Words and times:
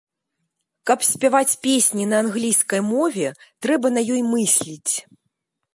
Каб 0.89 0.99
спяваць 1.09 1.57
песні 1.65 2.03
на 2.15 2.23
англійскай 2.25 2.81
мове, 2.93 3.27
трэба 3.67 3.87
на 3.99 4.09
ёй 4.17 4.21
мысліць. 4.33 4.93